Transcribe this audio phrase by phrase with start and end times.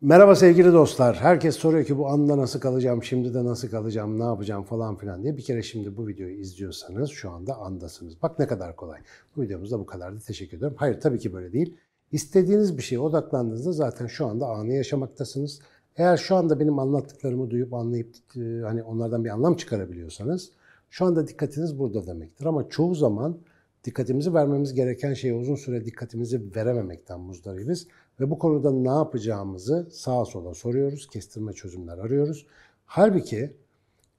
[0.00, 1.16] Merhaba sevgili dostlar.
[1.16, 5.22] Herkes soruyor ki bu anda nasıl kalacağım, şimdi de nasıl kalacağım, ne yapacağım falan filan
[5.22, 5.36] diye.
[5.36, 8.22] Bir kere şimdi bu videoyu izliyorsanız şu anda andasınız.
[8.22, 9.00] Bak ne kadar kolay.
[9.36, 10.20] Bu videomuzda bu kadardı.
[10.26, 10.74] Teşekkür ederim.
[10.76, 11.76] Hayır tabii ki böyle değil.
[12.12, 15.60] İstediğiniz bir şeye odaklandığınızda zaten şu anda anı yaşamaktasınız.
[15.96, 20.50] Eğer şu anda benim anlattıklarımı duyup anlayıp e, hani onlardan bir anlam çıkarabiliyorsanız
[20.90, 22.46] şu anda dikkatiniz burada demektir.
[22.46, 23.38] Ama çoğu zaman
[23.86, 27.86] dikkatimizi vermemiz gereken şeye uzun süre dikkatimizi verememekten muzdaribiz.
[28.20, 32.46] Ve bu konuda ne yapacağımızı sağa sola soruyoruz, kestirme çözümler arıyoruz.
[32.86, 33.56] Halbuki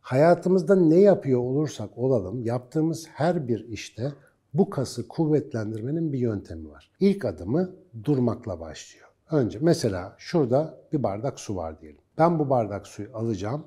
[0.01, 4.11] hayatımızda ne yapıyor olursak olalım, yaptığımız her bir işte
[4.53, 6.91] bu kası kuvvetlendirmenin bir yöntemi var.
[6.99, 9.07] İlk adımı durmakla başlıyor.
[9.31, 12.01] Önce mesela şurada bir bardak su var diyelim.
[12.17, 13.63] Ben bu bardak suyu alacağım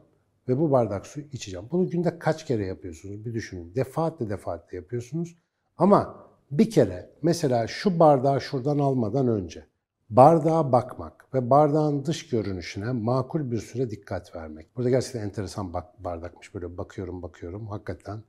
[0.49, 1.67] ve bu bardak suyu içeceğim.
[1.71, 3.75] Bunu günde kaç kere yapıyorsunuz bir düşünün.
[3.75, 5.37] Defaatle defaatle yapıyorsunuz.
[5.81, 6.15] Ama
[6.51, 9.67] bir kere mesela şu bardağı şuradan almadan önce
[10.11, 14.77] bardağa bakmak ve bardağın dış görünüşüne makul bir süre dikkat vermek.
[14.77, 16.55] Burada gerçekten enteresan bak, bardakmış.
[16.55, 17.67] Böyle bakıyorum bakıyorum.
[17.69, 18.23] Hakikaten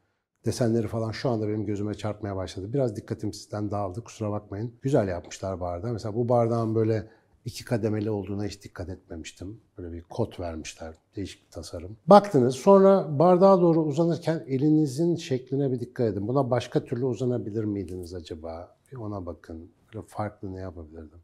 [0.45, 2.73] desenleri falan şu anda benim gözüme çarpmaya başladı.
[2.73, 4.73] Biraz dikkatim sizden dağıldı kusura bakmayın.
[4.81, 5.93] Güzel yapmışlar bardağı.
[5.93, 7.07] Mesela bu bardağın böyle
[7.45, 9.61] iki kademeli olduğuna hiç dikkat etmemiştim.
[9.77, 10.95] Böyle bir kot vermişler.
[11.15, 11.97] Değişik bir tasarım.
[12.07, 16.27] Baktınız sonra bardağa doğru uzanırken elinizin şekline bir dikkat edin.
[16.27, 18.75] Buna başka türlü uzanabilir miydiniz acaba?
[18.91, 19.71] Bir ona bakın.
[19.93, 21.19] Böyle farklı ne yapabilirdim?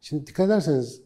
[0.00, 1.02] Şimdi dikkat ederseniz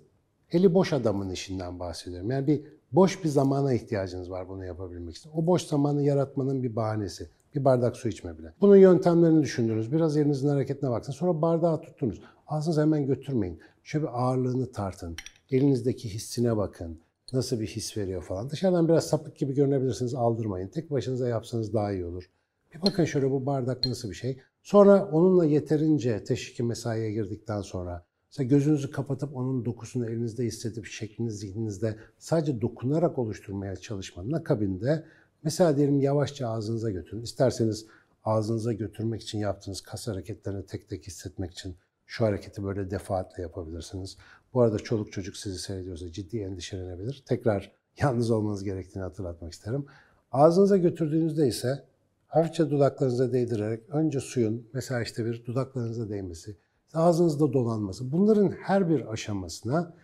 [0.52, 2.30] eli boş adamın işinden bahsediyorum.
[2.30, 5.30] Yani bir boş bir zamana ihtiyacınız var bunu yapabilmek için.
[5.34, 7.28] O boş zamanı yaratmanın bir bahanesi.
[7.54, 8.54] Bir bardak su içme bile.
[8.60, 9.92] Bunun yöntemlerini düşündünüz.
[9.92, 11.12] Biraz elinizin hareketine bakın.
[11.12, 12.20] Sonra bardağı tuttunuz.
[12.46, 13.60] Ağzınıza hemen götürmeyin.
[13.82, 15.16] Şöyle bir ağırlığını tartın.
[15.50, 17.00] Elinizdeki hissine bakın.
[17.32, 18.50] Nasıl bir his veriyor falan.
[18.50, 20.14] Dışarıdan biraz sapık gibi görünebilirsiniz.
[20.14, 20.68] Aldırmayın.
[20.68, 22.30] Tek başınıza yapsanız daha iyi olur.
[22.74, 24.38] Bir bakın şöyle bu bardak nasıl bir şey.
[24.62, 31.30] Sonra onunla yeterince teşviki mesaiye girdikten sonra Mesela gözünüzü kapatıp onun dokusunu elinizde hissedip şeklini
[31.30, 35.04] zihninizde sadece dokunarak oluşturmaya çalışmanın akabinde
[35.42, 37.22] mesela diyelim yavaşça ağzınıza götürün.
[37.22, 37.86] İsterseniz
[38.24, 41.76] ağzınıza götürmek için yaptığınız kas hareketlerini tek tek hissetmek için
[42.06, 44.16] şu hareketi böyle defaatle yapabilirsiniz.
[44.54, 47.22] Bu arada çoluk çocuk sizi seyrediyorsa ciddi endişelenebilir.
[47.26, 49.86] Tekrar yalnız olmanız gerektiğini hatırlatmak isterim.
[50.32, 51.84] Ağzınıza götürdüğünüzde ise
[52.26, 56.56] hafifçe dudaklarınıza değdirerek önce suyun mesela işte bir dudaklarınıza değmesi,
[56.94, 58.12] ağzınızda dolanması.
[58.12, 59.94] Bunların her bir aşamasına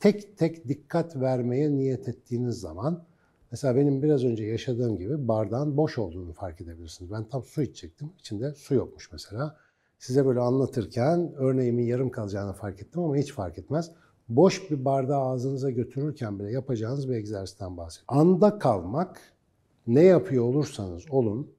[0.00, 3.04] tek tek dikkat vermeye niyet ettiğiniz zaman
[3.50, 7.12] mesela benim biraz önce yaşadığım gibi bardağın boş olduğunu fark edebilirsiniz.
[7.12, 8.12] Ben tam su içecektim.
[8.18, 9.56] İçinde su yokmuş mesela.
[9.98, 13.90] Size böyle anlatırken örneğimin yarım kalacağını fark ettim ama hiç fark etmez.
[14.28, 18.18] Boş bir bardağı ağzınıza götürürken bile yapacağınız bir egzersizden bahsediyorum.
[18.20, 19.20] Anda kalmak
[19.86, 21.54] ne yapıyor olursanız olun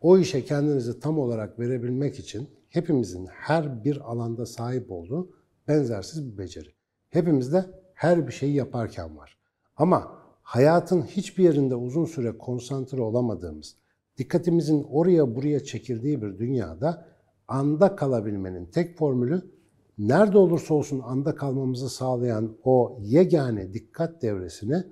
[0.00, 5.30] o işe kendinizi tam olarak verebilmek için hepimizin her bir alanda sahip olduğu
[5.68, 6.68] benzersiz bir beceri.
[7.10, 7.64] Hepimizde
[7.94, 9.38] her bir şeyi yaparken var.
[9.76, 13.76] Ama hayatın hiçbir yerinde uzun süre konsantre olamadığımız,
[14.18, 17.08] dikkatimizin oraya buraya çekildiği bir dünyada
[17.48, 19.42] anda kalabilmenin tek formülü
[19.98, 24.84] nerede olursa olsun anda kalmamızı sağlayan o yegane dikkat devresini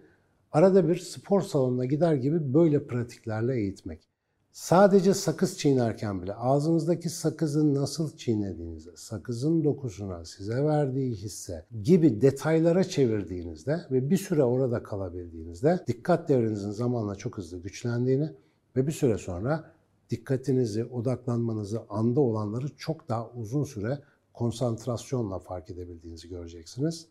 [0.53, 4.12] arada bir spor salonuna gider gibi böyle pratiklerle eğitmek.
[4.53, 12.85] Sadece sakız çiğnerken bile ağzınızdaki sakızı nasıl çiğnediğinizde, sakızın dokusuna, size verdiği hisse gibi detaylara
[12.85, 18.31] çevirdiğinizde ve bir süre orada kalabildiğinizde dikkat devrenizin zamanla çok hızlı güçlendiğini
[18.77, 19.65] ve bir süre sonra
[20.11, 23.99] dikkatinizi, odaklanmanızı, anda olanları çok daha uzun süre
[24.33, 27.07] konsantrasyonla fark edebildiğinizi göreceksiniz.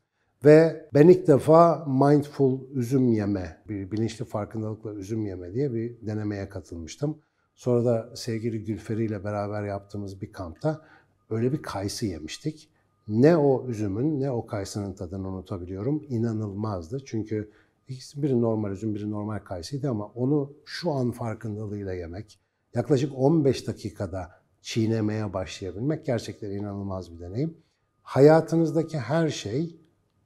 [0.46, 6.50] Ve ben ilk defa mindful üzüm yeme, bir bilinçli farkındalıkla üzüm yeme diye bir denemeye
[6.50, 7.18] katılmıştım.
[7.62, 10.82] Sonra da sevgili Gülferi ile beraber yaptığımız bir kampta
[11.30, 12.70] öyle bir kayısı yemiştik.
[13.08, 16.04] Ne o üzümün ne o kayısının tadını unutabiliyorum.
[16.10, 17.06] İnanılmazdı.
[17.06, 17.52] Çünkü
[17.88, 22.40] ikisi biri normal üzüm, biri normal kayısıydı ama onu şu an farkındalığıyla yemek,
[22.74, 27.58] yaklaşık 15 dakikada çiğnemeye başlayabilmek gerçekten inanılmaz bir deneyim.
[28.04, 29.80] Hayatınızdaki her şey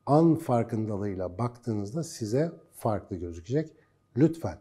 [0.05, 3.71] an farkındalığıyla baktığınızda size farklı gözükecek.
[4.17, 4.57] Lütfen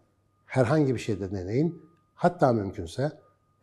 [0.47, 3.13] herhangi bir şeyde deneyin Hatta mümkünse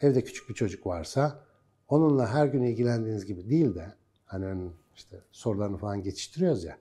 [0.01, 1.39] evde küçük bir çocuk varsa
[1.87, 3.93] onunla her gün ilgilendiğiniz gibi değil de
[4.25, 6.77] hani işte sorularını falan geçiştiriyoruz ya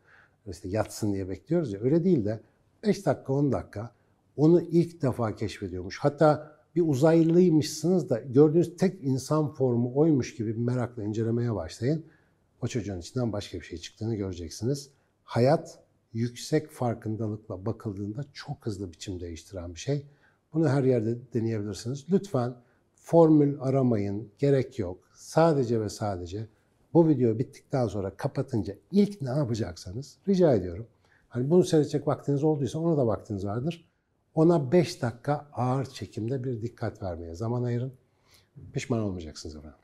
[0.46, 2.40] işte yatsın diye bekliyoruz ya öyle değil de
[2.82, 3.90] 5 dakika 10 dakika
[4.36, 5.98] onu ilk defa keşfediyormuş.
[5.98, 12.04] Hatta bir uzaylıymışsınız da gördüğünüz tek insan formu oymuş gibi bir merakla incelemeye başlayın.
[12.62, 14.90] O çocuğun içinden başka bir şey çıktığını göreceksiniz.
[15.24, 15.78] Hayat
[16.12, 20.06] yüksek farkındalıkla bakıldığında çok hızlı biçim değiştiren bir şey.
[20.54, 22.06] Bunu her yerde deneyebilirsiniz.
[22.12, 22.54] Lütfen
[22.94, 24.98] formül aramayın, gerek yok.
[25.14, 26.46] sadece ve sadece
[26.94, 30.86] bu video bittikten sonra kapatınca ilk ne yapacaksanız rica ediyorum.
[31.28, 33.90] Hani bunu seyredecek vaktiniz olduysa ona da vaktiniz vardır.
[34.34, 37.92] Ona 5 dakika ağır çekimde bir dikkat vermeye zaman ayırın.
[38.72, 39.80] Pişman olmayacaksınız efendim.